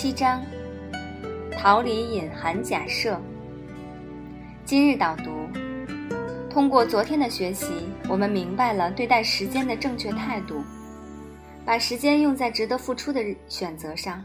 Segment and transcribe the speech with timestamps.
[0.00, 0.40] 七章：
[1.50, 3.20] 逃离隐含假设。
[4.64, 5.48] 今日导读：
[6.48, 7.66] 通过昨天的学习，
[8.08, 10.62] 我们明白了对待时间的正确态度，
[11.66, 14.24] 把时间用在值得付出的选择上。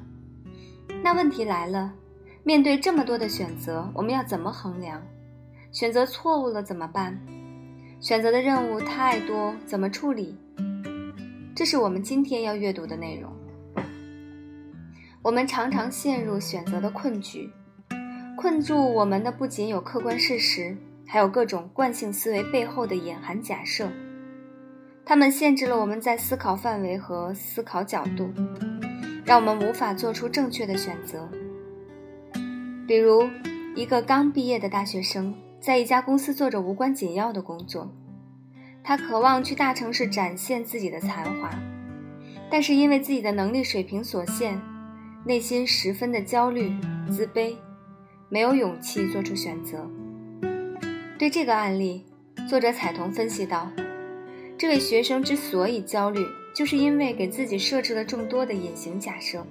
[1.04, 1.92] 那问题来了，
[2.44, 5.02] 面对这么多的选择，我们要怎么衡量？
[5.72, 7.20] 选择错误了怎么办？
[8.00, 10.38] 选择的任务太多，怎么处理？
[11.56, 13.34] 这是我们今天要阅读的内容。
[15.24, 17.50] 我们常常陷入选择的困局，
[18.36, 20.76] 困住我们的不仅有客观事实，
[21.08, 23.90] 还有各种惯性思维背后的隐含假设。
[25.06, 28.34] 它们限制了我们在思考范围和思考角度，
[29.24, 31.30] 让我们无法做出正确的选择。
[32.86, 33.24] 比如，
[33.78, 37.90] 一个刚毕业的大学生在一家公司做着无关紧要的工作。
[38.84, 41.50] 他渴望去大城市展现自己的才华，
[42.52, 44.62] 但是因为自己的能力水平所限，
[45.26, 46.76] 内心十分的焦虑、
[47.10, 47.56] 自卑，
[48.28, 49.90] 没有勇气做出选择。
[51.18, 52.04] 对这个案例，
[52.50, 53.72] 作者彩童分析道：
[54.58, 59.48] 这位学生之所以焦虑，就是因为给自己设置了众多的隐形假设，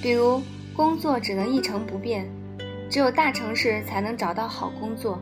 [0.00, 0.40] 比如
[0.76, 2.24] 工作只能一成不变，
[2.88, 5.20] 只有大城市才能找到好工作。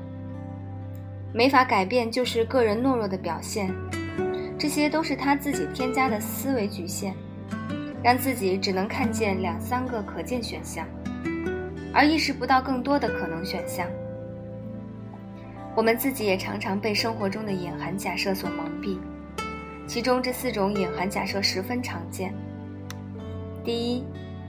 [1.33, 3.75] 没法改变就是个人懦弱的表现，
[4.59, 7.15] 这些都是他自己添加的思维局限，
[8.03, 10.87] 让自己只能看见两三个可见选项，
[11.93, 13.87] 而意识不到更多的可能选项。
[15.77, 18.99] 我们自己也常常被生活中的隐含假设所蒙蔽，
[19.87, 22.35] 其中这四种隐含假设十分常见。
[23.63, 24.05] 第一，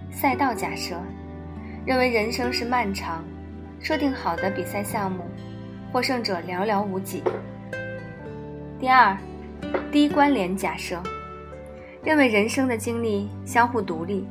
[0.09, 0.95] 赛道假设，
[1.85, 3.23] 认为人生是漫长，
[3.79, 5.23] 设定好的比赛项目。
[5.91, 7.21] 获胜者寥寥无几。
[8.79, 9.17] 第二，
[9.91, 11.03] 低关联假设，
[12.03, 14.27] 认为人生的经历相互独立，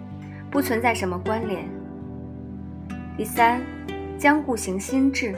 [0.51, 1.65] 不存在什么关联。
[3.17, 3.61] 第三，
[4.19, 5.35] 将固型心智，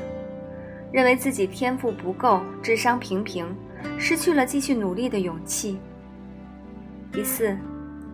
[0.90, 3.46] 认为自己天赋不够，智商平平，
[3.98, 5.78] 失去了继续努力的勇气。
[7.12, 7.54] 第四，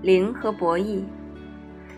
[0.03, 1.05] 零和博弈，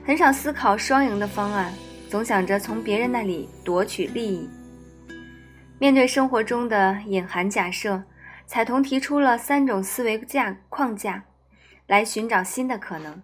[0.05, 1.73] 很少思考双赢的方案，
[2.11, 4.47] 总想着从别人那里夺取利益。
[5.79, 8.03] 面对生活中的隐含假设，
[8.47, 11.25] 彩童提出了三种思维架框架，
[11.91, 13.21] 来寻找新的可能。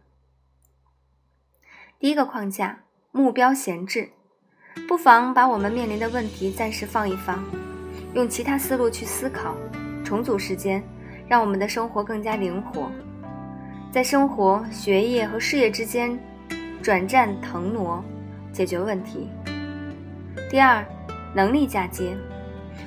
[2.00, 2.80] 第一个框架：
[3.12, 4.10] 目标闲置，
[4.88, 7.44] 不妨把我们面临的问题暂时放一放，
[8.14, 9.54] 用其他思路去思考，
[10.04, 10.82] 重组时间，
[11.28, 12.90] 让我们的生活更加灵活，
[13.92, 16.18] 在生活、学业和事业之间
[16.82, 18.02] 转战腾挪，
[18.52, 19.28] 解决问题。
[20.50, 20.84] 第二，
[21.32, 22.16] 能力嫁接。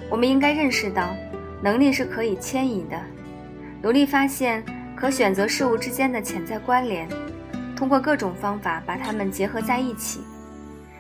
[0.10, 1.16] 我们应该认识到，
[1.64, 3.02] 能力是可以迁移的，
[3.82, 4.62] 努力发现
[5.00, 7.08] 可选择事物之间的潜在关联，
[7.74, 10.20] 通过各种方法把它们结合在一起。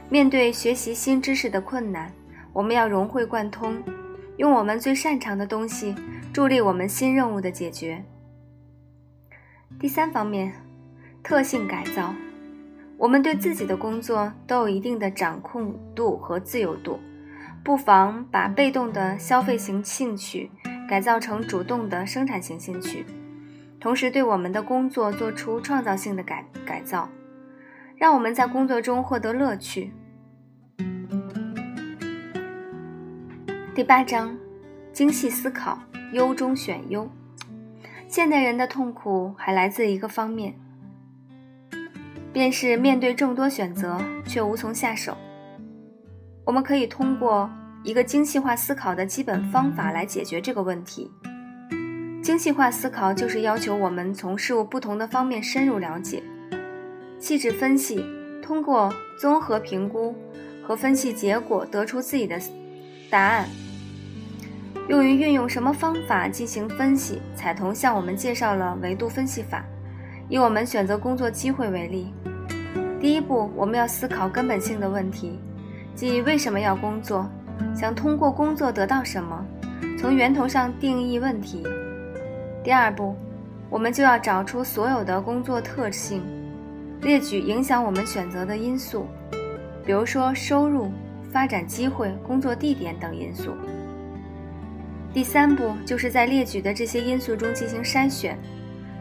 [0.07, 2.09] 面对学习新知识的困难，
[2.53, 3.83] 我们要融会贯通，
[4.37, 5.93] 用我们最擅长的东西
[6.31, 8.01] 助力我们新任务的解决。
[9.81, 10.53] 第三方面，
[11.21, 12.15] 特性改造，
[12.97, 16.97] 我们对自己的工作都有一定的掌控度和自由度。
[17.65, 20.49] 不妨把被动的消费型兴趣
[20.87, 23.05] 改造成主动的生产型兴趣，
[23.79, 27.07] 同时对我们的工作做出创造性的改改造，
[27.95, 29.93] 让我们在工作中获得乐趣。
[33.73, 34.37] 第八章，
[34.91, 35.79] 精细思考，
[36.11, 37.09] 优中选优。
[38.09, 40.53] 现代人的痛苦还来自一个方面，
[42.33, 45.15] 便是面对众多选择却无从下手。
[46.43, 47.49] 我们可以通过
[47.85, 51.09] 一个精细化思考的基本方法来解决这个问题。
[52.21, 56.21] 精细化思考就是要求我们从事物不同的方面深入了解、
[57.17, 58.05] 细致分析，
[58.41, 60.13] 通过综合评估
[60.61, 62.39] 和分析结果得出自己的
[63.09, 63.47] 答案。
[64.89, 67.21] 用于运用什么方法进行分析？
[67.35, 69.63] 彩童向我们介绍了维度分析法。
[70.27, 72.13] 以我们选择工作机会为例，
[72.99, 75.39] 第一步，我们要思考根本性的问题。
[75.95, 77.27] 即为什么要工作？
[77.75, 79.43] 想通过工作得到什么？
[79.97, 81.65] 从源头上定义问题。
[82.69, 83.15] 第二步，
[83.67, 86.21] 我们就要找出所有的工作特性，
[87.01, 89.07] 列举影响我们选择的因素，
[89.83, 90.91] 比如说收入、
[91.31, 93.55] 发展机会、工作地点等因素。
[95.11, 98.37] 第三步，就是在列举的这些因素中进行筛选，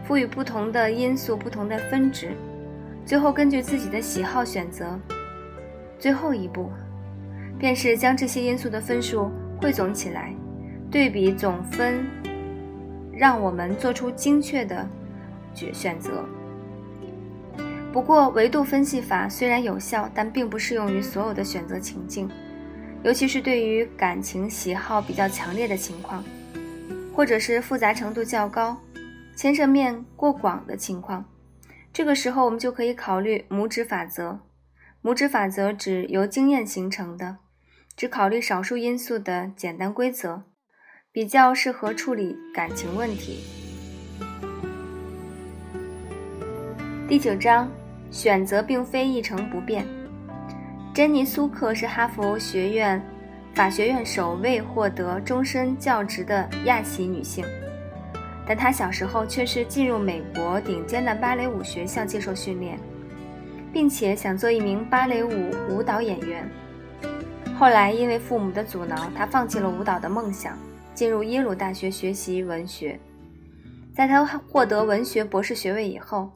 [0.02, 2.30] 赋予不同的因素不同的分值，
[3.04, 4.98] 最后根据自己的喜好选择。
[5.98, 6.70] 最后一步。
[7.58, 9.30] 便是将这些因素的分数
[9.60, 10.32] 汇总起来，
[10.90, 12.02] 对比总分，
[13.18, 14.88] 让我们做出精确的
[15.52, 16.24] 决选择。
[17.92, 22.30] 不过，维度分析法虽然有效，但并不适用于所有的选择情境，
[23.02, 26.22] 尤其是对于感情喜好比较强烈的情况，
[27.12, 28.76] 或者是复杂程度较高、
[29.34, 31.24] 牵涉面过广的情况。
[31.92, 34.38] 这个时候，我们就可以考虑拇指法则。
[35.02, 37.38] 拇指法则指由经验形成的，
[37.96, 40.42] 只考虑少数因素的简单规则，
[41.18, 43.40] 比较适合处理感情问题。
[47.08, 47.68] 第九章，
[48.08, 49.84] 选择并非一成不变。
[50.94, 53.04] 珍妮·苏克是哈佛学院
[53.52, 57.44] 法学院首位获得终身教职的亚裔女性。
[58.46, 62.78] 但她小时候却是进入美国顶尖的芭蕾舞学校接受训练，
[63.72, 66.48] 并且想做一名芭蕾舞舞蹈演员。
[67.58, 70.56] 后来因为父母的阻挠，她放弃了舞蹈的梦想，
[70.98, 72.98] 进入耶鲁大学学习文学。
[73.94, 76.28] 在他获得文学博士学位以后，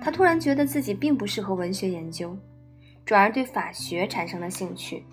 [0.00, 2.38] 他突然觉得自己并不适合文学研究，
[3.04, 5.04] 转而对法学产生了兴趣，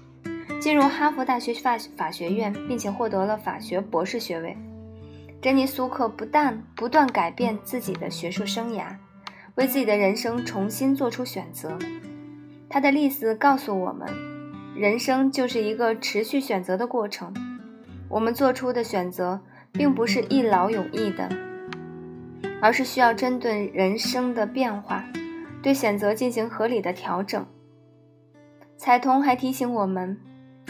[0.59, 4.55] 进入哈佛大学法法学院，并且获得了法学博士学位。
[5.41, 8.95] 珍妮·苏克不但不断改变自己的学术生涯，
[9.55, 11.75] 为自己的人生重新做出选择。
[12.69, 14.07] 他的例子告诉我们，
[14.75, 17.33] 人生就是一个持续选择的过程。
[18.11, 19.39] 我们做出的选择
[19.71, 21.29] 并不是一劳永逸的，
[22.61, 25.05] 而是需要针对人生的变化，
[25.63, 27.45] 对选择进行合理的调整。
[28.75, 30.19] 彩童还提醒我们，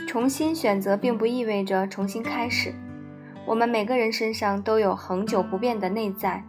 [0.08, 2.72] 重新选择并不意味着重新开始。
[3.48, 6.44] 我们每个人身上都有恒久不变的内在，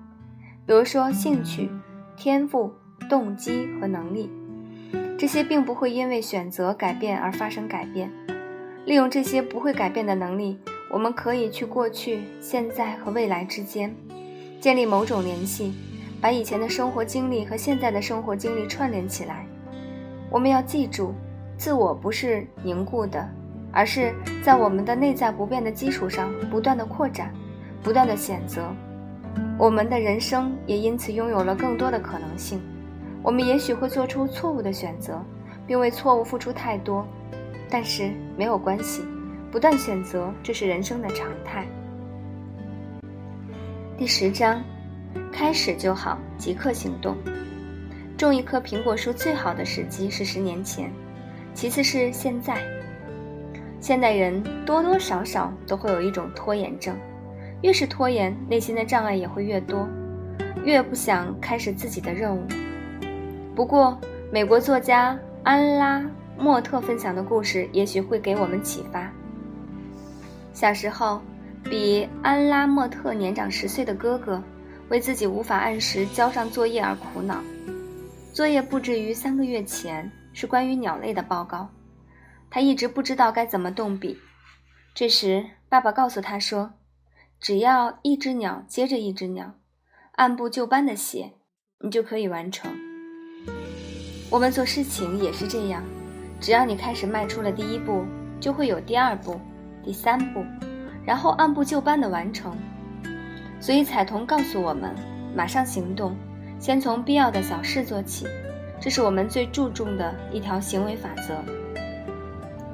[0.67, 1.71] 比如说兴趣、
[2.19, 2.71] 天赋、
[3.09, 4.31] 动机和能力，
[5.17, 8.13] 这些并不会因为选择改变而发生改变。
[8.85, 10.59] 利用这些不会改变的能力，
[10.93, 13.93] 我们可以去过去、现在和未来之间
[14.61, 15.73] 建立某种联系，
[16.21, 19.47] 把以前的生活经历和现在的生活经历串联起来。
[20.31, 21.15] 我们要记住，
[21.57, 23.29] 自我不是凝固的。
[23.75, 24.13] 而是
[24.45, 27.33] 在我们的内在不变的基础上不断的扩展，
[27.83, 28.71] 不断的选择，
[29.59, 32.61] 我们的人生也因此拥有了更多的可能性。
[33.23, 35.25] 我们也许会做出错误的选择，
[35.67, 37.03] 并为错误付出太多，
[37.71, 39.01] 但是没有关系，
[39.53, 41.67] 不断选择这是人生的常态。
[43.99, 44.65] 第十章，
[45.31, 47.15] 开始就好，即刻行动。
[48.17, 50.91] 种一棵苹果树最好的时机是十年前，
[51.53, 52.57] 其次是现在。
[53.79, 56.97] 现代人多多少少都会有一种拖延症，
[57.61, 59.87] 越是拖延，内心的障碍也会越多，
[60.65, 62.43] 越不想开始自己的任务。
[63.55, 64.01] 不过，
[64.33, 66.03] 美国作家安拉
[66.39, 69.13] 莫特分享的故事也许会给我们启发。
[70.53, 71.21] 小时候，
[71.65, 74.43] 比安拉莫特年长十岁的哥哥，
[74.91, 77.43] 为自己无法按时交上作业而苦恼。
[78.33, 81.69] 作业布置于三个月前，是关于鸟类的报告。
[82.51, 84.19] 他一直不知道该怎么动笔。
[84.95, 86.75] 这时，爸爸告诉他说
[87.41, 89.55] ：“只要一只鸟接着一只鸟，
[90.13, 91.33] 按部就班的写，
[91.81, 92.71] 你就可以完成。”
[94.29, 95.83] 我们做事情也是这样，
[96.41, 98.05] 只要你开始迈出了第一步，
[98.39, 99.41] 就会有第二步、
[99.85, 100.45] 第三步，
[101.05, 102.57] 然后按部就班的完成。
[103.61, 104.95] 所以，彩童告诉我们：
[105.35, 106.17] 马上行动，
[106.59, 108.27] 先从必要的小事做起，
[108.81, 111.43] 这是我们最注重的一条行为法则。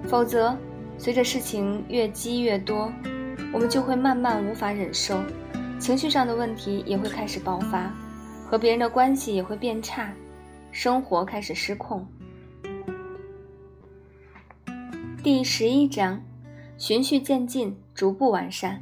[0.08, 0.56] 否则，
[0.96, 2.90] 随着事情越积越多，
[3.52, 5.20] 我们就会慢慢无法忍受，
[5.78, 7.92] 情绪上的问题也会开始爆发，
[8.46, 10.10] 和别人的关系也会变差，
[10.72, 12.06] 生活开始失控。
[15.22, 16.22] 第十一章：
[16.78, 18.80] 循序渐进，逐步完善。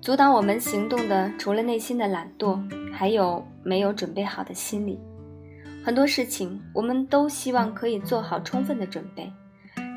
[0.00, 2.56] 阻挡我们行动的，除了内心的懒惰，
[2.92, 4.96] 还有没有准备好的心理。
[5.84, 9.30] 很多事情，我们都希望可以做好充分的准备。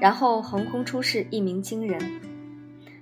[0.02, 2.02] 然后横空出世，一鸣惊人。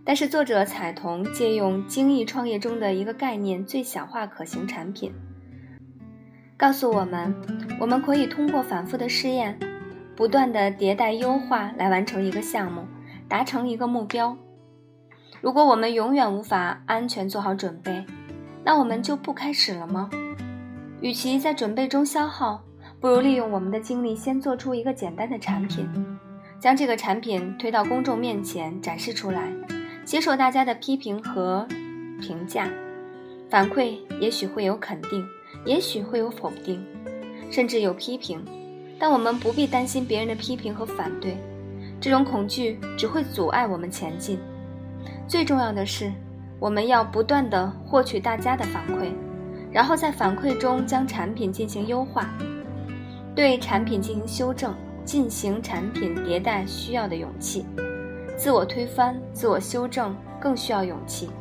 [0.04, 5.12] 但是作者彩童借用精益创业中的一个概念——最小化可行产品，
[6.58, 7.34] 告诉我们，
[7.80, 9.58] 我们可以通过反复的试验，
[10.16, 12.84] 不断的迭代优化来完成一个项目，
[13.28, 14.38] 达成一个目标。
[15.42, 18.04] 如果我们永远无法安全做好准备，
[18.64, 20.10] 那我们就不开始了吗？
[21.02, 22.64] 与其在准备中消耗，
[23.00, 25.88] 不如利用我们的精力先做出一个简单的产品。
[26.58, 29.54] 将这个产品推到公众面前展示出来，
[30.04, 31.68] 接受大家的批评和
[32.20, 32.68] 评价，
[33.50, 35.24] 反馈也许会有肯定，
[35.66, 36.84] 也许会有否定，
[37.52, 38.44] 甚至有批评，
[38.98, 41.38] 但我们不必担心别人的批评和反对，
[42.06, 44.38] 这种恐惧只会阻碍我们前进。
[45.28, 46.14] 最重要的是，
[46.60, 49.12] 我们要不断地获取大家的反馈，
[49.72, 52.30] 然后在反馈中将产品进行优化，
[53.34, 54.72] 对产品进行修正，
[55.04, 57.66] 进行产品迭代需要的勇气，
[58.38, 61.32] 自我推翻、自我修正更需要勇气，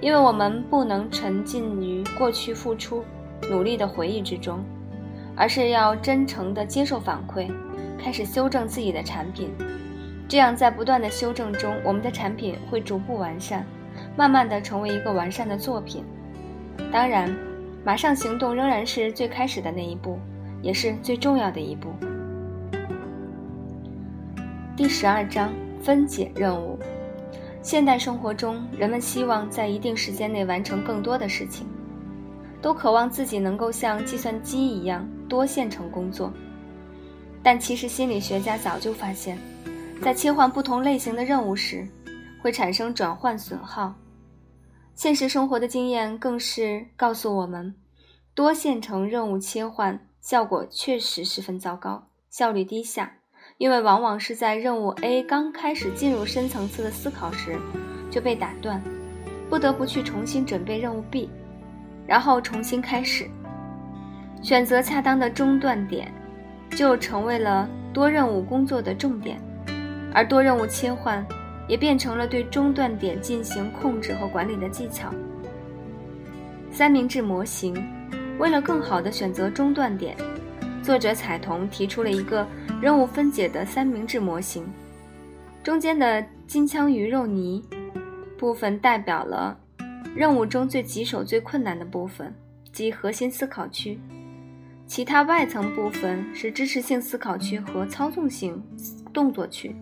[0.00, 3.04] 因为我们不能沉浸于过去付出
[3.48, 4.64] 努力的回忆之中，
[5.36, 7.48] 而是要真诚地接受反馈，
[7.96, 9.48] 开始修正自己的产品。
[10.32, 13.66] 这样，在不断的修正中，我们的产品会逐步完善，
[14.16, 16.02] 慢慢的成为一个完善的作品。
[16.90, 17.30] 当然，
[17.84, 20.18] 马上行动仍然是最开始的那一步，
[20.62, 21.92] 也是最重要的一步。
[24.74, 26.78] 第十二章：分解任务。
[27.60, 31.66] 现代生活中，人们希望在一定时间内完成更多的事情，
[32.62, 36.32] 都渴望自己能够像计算机一样多线程工作。
[37.42, 39.36] 但其实，心理学家早就发现。
[40.02, 41.86] 在切换不同类型的任务时，
[42.42, 43.94] 会产生转换损耗。
[44.96, 47.72] 现实生活的经验更是告诉我们，
[48.34, 53.12] 多线程任务切换效果确实十分糟糕，效率低下。
[53.58, 57.56] 因为往往是在任务 A 刚开始进入深层次的思考时
[58.10, 58.82] 就被打断，
[59.48, 61.30] 不得不去重新准备任务 B，
[62.08, 63.30] 然后重新开始。
[64.42, 66.12] 选择恰当的中断点，
[66.70, 69.40] 就成为了多任务工作的重点。
[70.14, 71.26] 而多任务切换，
[71.66, 75.12] 也变成了对中断点进行控制和管理的技巧。
[76.70, 77.74] 三明治模型，
[78.38, 80.16] 为了更好地选择中断点，
[80.82, 82.46] 作者彩童提出了一个
[82.80, 84.64] 任务分解的三明治模型。
[85.62, 87.62] 中间的金枪鱼肉泥
[88.36, 89.56] 部分代表了
[90.14, 92.34] 任务中最棘手、最困难的部分，
[92.72, 93.96] 即核心思考区；
[94.86, 98.60] 其他外层部分是支持性思考区和操纵性
[99.12, 99.76] 动作区。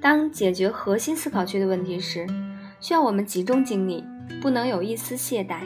[0.00, 2.26] 当解决核心思考区的问题时，
[2.80, 4.04] 需要我们集中精力，
[4.40, 5.60] 不能有一丝懈怠。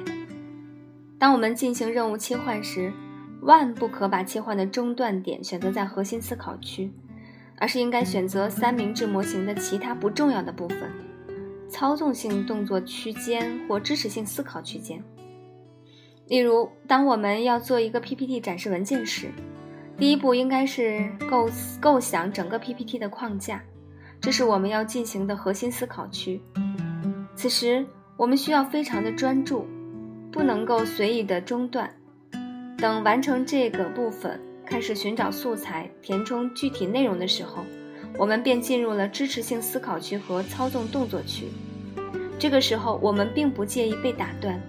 [1.19, 2.93] 当我们进行任务切换时，
[3.43, 6.91] 万不可把切换的中断点选择在核心思考区，
[7.57, 10.91] 而是应该选择三明治模型的其他不重要的部分，
[11.69, 15.03] 操纵性动作区间或支持性思考区间。
[16.29, 19.29] 例如，当我们要做一个 PPT 展示文件时，
[19.99, 23.63] 第一步应该是构构想整个 PPT 的框架。
[24.21, 26.41] 这是我们要进行的核心思考区。
[27.35, 27.87] 此时，
[28.17, 29.67] 我们需要非常的专注，
[30.31, 31.91] 不能够随意的中断。
[32.77, 37.65] 等完成这个部分，开始寻找素材、填充具体内容的时候，
[38.19, 41.49] 我们便进入了支持性思考区和操纵动作区。
[42.39, 44.61] 这个时候，我们并不介意被打断，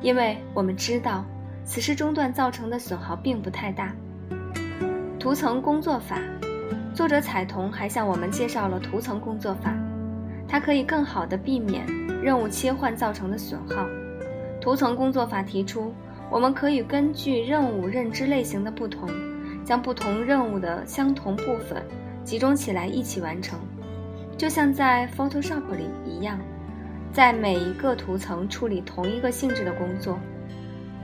[0.00, 1.24] 因为我们知道
[1.64, 3.94] 此时中断造成的损耗并不太大。
[5.18, 6.18] 图层工作法。
[6.94, 9.74] 作者彩童还向我们介绍了图层工作法，
[10.46, 11.84] 它可以更好地避免
[12.22, 13.84] 任务切换造成的损耗。
[14.60, 15.92] 图层工作法提出，
[16.30, 19.08] 我们可以根据任务认知类型的不同，
[19.64, 21.82] 将不同任务的相同部分
[22.22, 23.58] 集中起来一起完成，
[24.38, 26.38] 就像在 Photoshop 里一样，
[27.12, 30.16] 在每一个图层处理同一个性质的工作，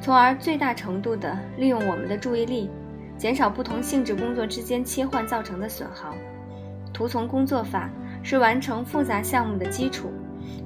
[0.00, 2.70] 从而最大程度地利用我们的注意力。
[3.21, 6.17] 减少不同性质工作之间切换造成的损耗。
[6.91, 7.91] 图层工作法
[8.23, 10.11] 是完成复杂项目的基础，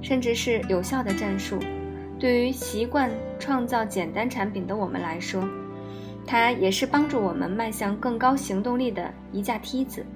[0.00, 1.58] 甚至是有效的战术。
[2.16, 5.44] 对于习惯创造简单产品的我们来说，
[6.24, 10.06] 它也是帮助我们迈向更高行动力的一架梯子。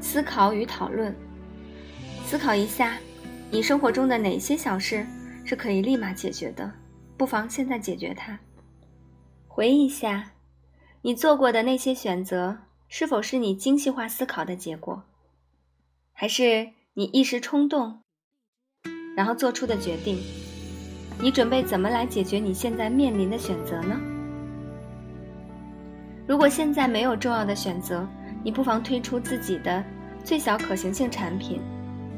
[0.00, 1.14] 思考与讨论，
[2.24, 2.96] 思考一下，
[3.50, 5.04] 你生活中的哪些小事
[5.44, 6.72] 是可以立马解决的？
[7.18, 8.38] 不妨现在解决它。
[9.56, 10.32] 回忆一下，
[11.00, 12.58] 你做过的那些选择，
[12.88, 15.04] 是否是你精细化思考的结果，
[16.12, 18.00] 还是你一时冲动，
[19.16, 20.18] 然后做出的决定？
[21.18, 23.98] 你准备怎么来解决你现在面临的选择呢？
[26.28, 28.06] 如果现在没有重要的选择，
[28.44, 29.82] 你不妨推出自己的
[30.22, 31.62] 最小可行性产品，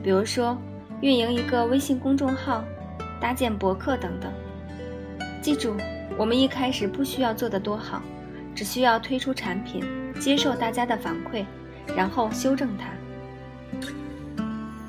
[0.02, 0.58] 比如说
[1.02, 2.64] 运营一个微信公众号、
[3.20, 4.28] 搭建博客等等。
[5.40, 5.76] 记住。
[6.18, 8.02] 我们一开始不需要做得多好，
[8.52, 9.84] 只需要推出产品，
[10.20, 11.46] 接受大家的反馈，
[11.96, 12.90] 然后修正它。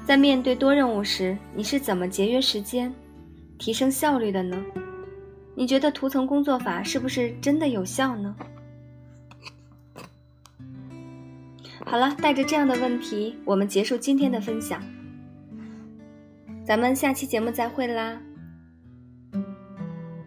[0.08, 2.92] 在面对多任务时，你是怎么节约时间、
[3.60, 4.58] 提升效率的呢？
[5.54, 8.36] 你觉得图层工作法是不是真的有效呢？
[11.86, 14.82] 好了，带着这样的问题，我们结束今天的分享。
[16.66, 18.20] 咱们下期节目再会啦！